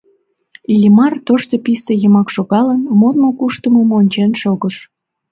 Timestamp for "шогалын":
2.35-2.81